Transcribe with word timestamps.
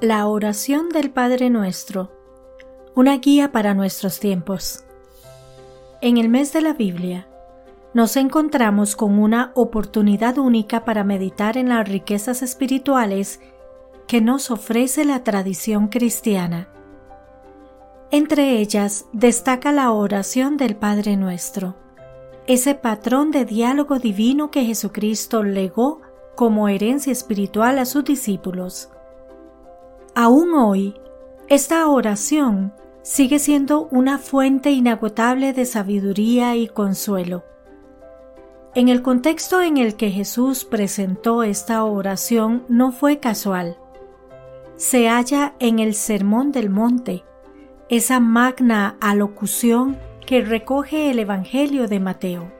La 0.00 0.28
oración 0.28 0.90
del 0.90 1.10
Padre 1.10 1.50
Nuestro, 1.50 2.12
una 2.94 3.18
guía 3.18 3.50
para 3.50 3.74
nuestros 3.74 4.20
tiempos. 4.20 4.84
En 6.00 6.18
el 6.18 6.28
mes 6.28 6.52
de 6.52 6.60
la 6.60 6.72
Biblia, 6.72 7.26
nos 7.94 8.16
encontramos 8.16 8.94
con 8.94 9.18
una 9.18 9.50
oportunidad 9.56 10.38
única 10.38 10.84
para 10.84 11.02
meditar 11.02 11.56
en 11.56 11.68
las 11.70 11.88
riquezas 11.88 12.42
espirituales 12.42 13.40
que 14.06 14.20
nos 14.20 14.52
ofrece 14.52 15.04
la 15.04 15.24
tradición 15.24 15.88
cristiana. 15.88 16.68
Entre 18.12 18.60
ellas 18.60 19.06
destaca 19.12 19.72
la 19.72 19.90
oración 19.90 20.56
del 20.56 20.76
Padre 20.76 21.16
Nuestro, 21.16 21.74
ese 22.46 22.76
patrón 22.76 23.32
de 23.32 23.44
diálogo 23.44 23.98
divino 23.98 24.52
que 24.52 24.64
Jesucristo 24.64 25.42
legó 25.42 26.02
como 26.36 26.68
herencia 26.68 27.10
espiritual 27.10 27.80
a 27.80 27.84
sus 27.84 28.04
discípulos 28.04 28.90
Aún 30.20 30.52
hoy, 30.52 30.94
esta 31.46 31.86
oración 31.86 32.72
sigue 33.02 33.38
siendo 33.38 33.86
una 33.92 34.18
fuente 34.18 34.72
inagotable 34.72 35.52
de 35.52 35.64
sabiduría 35.64 36.56
y 36.56 36.66
consuelo. 36.66 37.44
En 38.74 38.88
el 38.88 39.00
contexto 39.00 39.62
en 39.62 39.76
el 39.76 39.94
que 39.94 40.10
Jesús 40.10 40.64
presentó 40.64 41.44
esta 41.44 41.84
oración 41.84 42.64
no 42.68 42.90
fue 42.90 43.20
casual. 43.20 43.78
Se 44.74 45.08
halla 45.08 45.54
en 45.60 45.78
el 45.78 45.94
Sermón 45.94 46.50
del 46.50 46.68
Monte, 46.68 47.22
esa 47.88 48.18
magna 48.18 48.96
alocución 49.00 50.00
que 50.26 50.40
recoge 50.40 51.12
el 51.12 51.20
Evangelio 51.20 51.86
de 51.86 52.00
Mateo. 52.00 52.52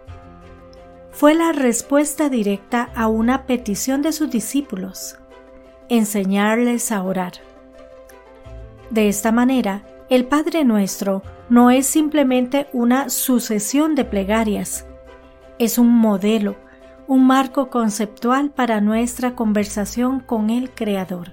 Fue 1.11 1.35
la 1.35 1.51
respuesta 1.51 2.29
directa 2.29 2.93
a 2.95 3.09
una 3.09 3.47
petición 3.47 4.01
de 4.01 4.13
sus 4.13 4.31
discípulos, 4.31 5.19
enseñarles 5.89 6.93
a 6.93 7.03
orar. 7.03 7.33
De 8.91 9.09
esta 9.09 9.33
manera, 9.33 9.83
el 10.09 10.25
Padre 10.25 10.65
Nuestro 10.65 11.23
no 11.51 11.71
es 11.71 11.87
simplemente 11.87 12.69
una 12.73 13.11
sucesión 13.11 13.95
de 13.95 14.05
plegarias, 14.05 14.87
es 15.59 15.79
un 15.79 15.89
modelo, 15.89 16.57
un 17.07 17.27
marco 17.27 17.71
conceptual 17.71 18.51
para 18.51 18.81
nuestra 18.81 19.35
conversación 19.35 20.21
con 20.21 20.51
el 20.51 20.71
Creador. 20.71 21.33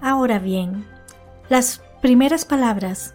Ahora 0.00 0.38
bien, 0.38 0.86
las 1.48 1.82
primeras 2.00 2.44
palabras, 2.44 3.14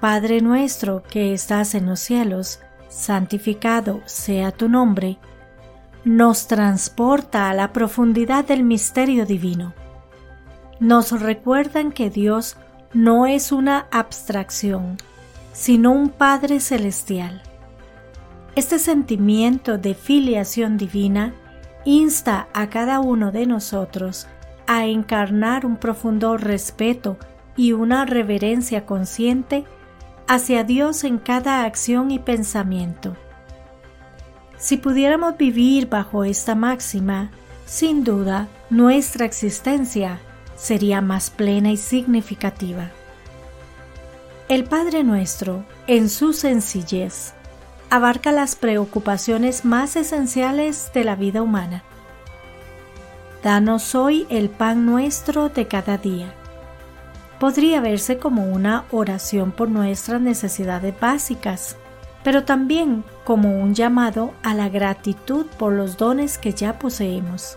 Padre 0.00 0.40
nuestro 0.40 1.02
que 1.02 1.32
estás 1.32 1.74
en 1.74 1.86
los 1.86 2.00
cielos, 2.00 2.60
santificado 2.88 4.00
sea 4.06 4.50
tu 4.50 4.68
nombre, 4.68 5.18
nos 6.04 6.46
transporta 6.46 7.50
a 7.50 7.54
la 7.54 7.72
profundidad 7.72 8.44
del 8.44 8.62
misterio 8.62 9.26
divino 9.26 9.74
nos 10.80 11.20
recuerdan 11.20 11.92
que 11.92 12.08
Dios 12.08 12.56
no 12.94 13.26
es 13.26 13.52
una 13.52 13.86
abstracción, 13.92 14.96
sino 15.52 15.92
un 15.92 16.08
Padre 16.08 16.58
celestial. 16.58 17.42
Este 18.56 18.78
sentimiento 18.78 19.76
de 19.78 19.94
filiación 19.94 20.78
divina 20.78 21.34
insta 21.84 22.48
a 22.54 22.68
cada 22.70 23.00
uno 23.00 23.30
de 23.30 23.46
nosotros 23.46 24.26
a 24.66 24.86
encarnar 24.86 25.66
un 25.66 25.76
profundo 25.76 26.36
respeto 26.36 27.18
y 27.56 27.72
una 27.72 28.06
reverencia 28.06 28.86
consciente 28.86 29.64
hacia 30.26 30.64
Dios 30.64 31.04
en 31.04 31.18
cada 31.18 31.64
acción 31.64 32.10
y 32.10 32.18
pensamiento. 32.18 33.16
Si 34.60 34.76
pudiéramos 34.76 35.38
vivir 35.38 35.88
bajo 35.88 36.22
esta 36.22 36.54
máxima, 36.54 37.30
sin 37.64 38.04
duda 38.04 38.46
nuestra 38.68 39.24
existencia 39.24 40.20
sería 40.54 41.00
más 41.00 41.30
plena 41.30 41.72
y 41.72 41.78
significativa. 41.78 42.90
El 44.48 44.64
Padre 44.64 45.02
Nuestro, 45.02 45.64
en 45.86 46.10
su 46.10 46.34
sencillez, 46.34 47.32
abarca 47.88 48.32
las 48.32 48.54
preocupaciones 48.54 49.64
más 49.64 49.96
esenciales 49.96 50.90
de 50.92 51.04
la 51.04 51.16
vida 51.16 51.40
humana. 51.40 51.82
Danos 53.42 53.94
hoy 53.94 54.26
el 54.28 54.50
pan 54.50 54.84
nuestro 54.84 55.48
de 55.48 55.68
cada 55.68 55.96
día. 55.96 56.34
Podría 57.38 57.80
verse 57.80 58.18
como 58.18 58.44
una 58.44 58.84
oración 58.90 59.52
por 59.52 59.70
nuestras 59.70 60.20
necesidades 60.20 60.94
básicas, 61.00 61.76
pero 62.22 62.44
también 62.44 63.04
como 63.24 63.60
un 63.60 63.74
llamado 63.74 64.32
a 64.42 64.54
la 64.54 64.68
gratitud 64.68 65.46
por 65.58 65.72
los 65.72 65.96
dones 65.96 66.38
que 66.38 66.52
ya 66.52 66.78
poseemos. 66.78 67.56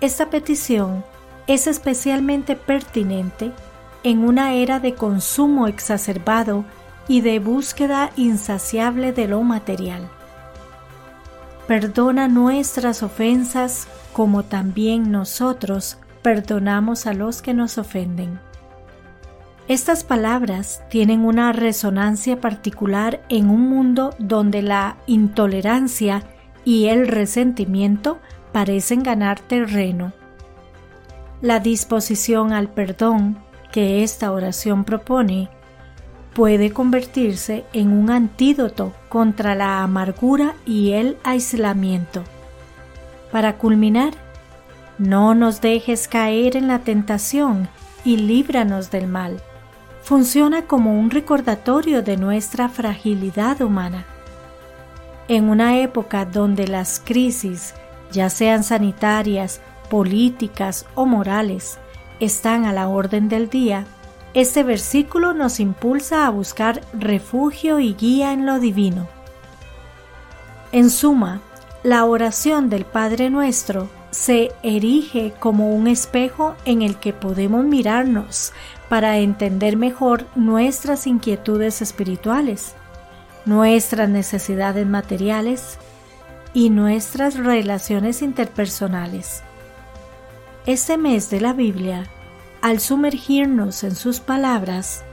Esta 0.00 0.30
petición 0.30 1.04
es 1.46 1.66
especialmente 1.66 2.56
pertinente 2.56 3.52
en 4.04 4.24
una 4.24 4.54
era 4.54 4.80
de 4.80 4.94
consumo 4.94 5.66
exacerbado 5.66 6.64
y 7.08 7.22
de 7.22 7.38
búsqueda 7.38 8.10
insaciable 8.16 9.12
de 9.12 9.28
lo 9.28 9.42
material. 9.42 10.08
Perdona 11.66 12.28
nuestras 12.28 13.02
ofensas 13.02 13.88
como 14.12 14.42
también 14.42 15.10
nosotros 15.10 15.98
perdonamos 16.22 17.06
a 17.06 17.12
los 17.12 17.42
que 17.42 17.54
nos 17.54 17.78
ofenden. 17.78 18.40
Estas 19.68 20.02
palabras 20.02 20.82
tienen 20.88 21.24
una 21.24 21.52
resonancia 21.52 22.40
particular 22.40 23.20
en 23.28 23.50
un 23.50 23.68
mundo 23.68 24.14
donde 24.18 24.62
la 24.62 24.96
intolerancia 25.06 26.22
y 26.64 26.86
el 26.86 27.06
resentimiento 27.06 28.18
parecen 28.52 29.02
ganar 29.02 29.40
terreno 29.40 30.12
la 31.40 31.60
disposición 31.60 32.52
al 32.52 32.68
perdón 32.68 33.38
que 33.70 34.02
esta 34.02 34.32
oración 34.32 34.84
propone 34.84 35.48
puede 36.34 36.72
convertirse 36.72 37.64
en 37.72 37.92
un 37.92 38.10
antídoto 38.10 38.92
contra 39.08 39.54
la 39.54 39.82
amargura 39.82 40.54
y 40.66 40.92
el 40.92 41.16
aislamiento. 41.24 42.24
Para 43.32 43.56
culminar, 43.56 44.14
no 44.98 45.34
nos 45.34 45.60
dejes 45.60 46.08
caer 46.08 46.56
en 46.56 46.68
la 46.68 46.80
tentación 46.80 47.68
y 48.04 48.16
líbranos 48.16 48.90
del 48.90 49.06
mal. 49.06 49.42
Funciona 50.08 50.62
como 50.62 50.98
un 50.98 51.10
recordatorio 51.10 52.00
de 52.00 52.16
nuestra 52.16 52.70
fragilidad 52.70 53.60
humana. 53.60 54.06
En 55.28 55.50
una 55.50 55.80
época 55.80 56.24
donde 56.24 56.66
las 56.66 56.98
crisis, 56.98 57.74
ya 58.10 58.30
sean 58.30 58.64
sanitarias, 58.64 59.60
políticas 59.90 60.86
o 60.94 61.04
morales 61.04 61.78
están 62.20 62.64
a 62.64 62.72
la 62.72 62.88
orden 62.88 63.28
del 63.28 63.50
día, 63.50 63.84
este 64.32 64.62
versículo 64.62 65.34
nos 65.34 65.60
impulsa 65.60 66.26
a 66.26 66.30
buscar 66.30 66.80
refugio 66.94 67.78
y 67.78 67.92
guía 67.92 68.32
en 68.32 68.46
lo 68.46 68.58
divino. 68.60 69.08
En 70.72 70.88
suma, 70.88 71.42
la 71.82 72.06
oración 72.06 72.70
del 72.70 72.86
Padre 72.86 73.28
Nuestro 73.28 73.90
se 74.10 74.52
erige 74.62 75.34
como 75.38 75.68
un 75.68 75.86
espejo 75.86 76.54
en 76.64 76.80
el 76.80 76.96
que 76.96 77.12
podemos 77.12 77.66
mirarnos 77.66 78.54
para 78.88 79.18
entender 79.18 79.76
mejor 79.76 80.26
nuestras 80.34 81.06
inquietudes 81.06 81.82
espirituales, 81.82 82.74
nuestras 83.44 84.08
necesidades 84.08 84.86
materiales 84.86 85.78
y 86.54 86.70
nuestras 86.70 87.36
relaciones 87.36 88.22
interpersonales. 88.22 89.42
Este 90.66 90.96
mes 90.96 91.30
de 91.30 91.40
la 91.40 91.52
Biblia, 91.52 92.04
al 92.62 92.80
sumergirnos 92.80 93.84
en 93.84 93.94
sus 93.94 94.20
palabras, 94.20 95.04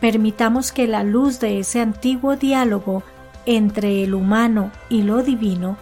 permitamos 0.00 0.72
que 0.72 0.86
la 0.86 1.04
luz 1.04 1.40
de 1.40 1.58
ese 1.58 1.80
antiguo 1.80 2.36
diálogo 2.36 3.02
entre 3.46 4.02
el 4.02 4.14
humano 4.14 4.70
y 4.88 5.02
lo 5.02 5.22
divino 5.22 5.76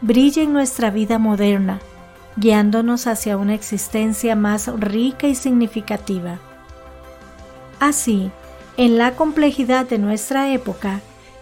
brille 0.00 0.42
en 0.42 0.52
nuestra 0.52 0.90
vida 0.90 1.18
moderna, 1.18 1.80
guiándonos 2.36 3.06
hacia 3.06 3.36
una 3.36 3.54
existencia 3.54 4.36
más 4.36 4.68
rica 4.80 5.26
y 5.26 5.34
significativa. 5.34 6.38
Así, 7.80 8.30
en 8.76 8.98
la 8.98 9.14
complejidad 9.14 9.86
de 9.86 9.98
nuestra 9.98 10.52
época, 10.52 11.00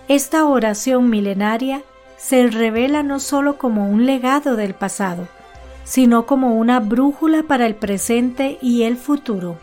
esta 0.08 0.44
oración 0.46 1.10
milenaria 1.10 1.82
se 2.16 2.46
revela 2.48 3.02
no 3.02 3.20
solo 3.20 3.58
como 3.58 3.88
un 3.88 4.06
legado 4.06 4.56
del 4.56 4.74
pasado, 4.74 5.28
sino 5.84 6.26
como 6.26 6.56
una 6.56 6.80
brújula 6.80 7.42
para 7.42 7.66
el 7.66 7.74
presente 7.74 8.58
y 8.60 8.82
el 8.82 8.96
futuro. 8.96 9.58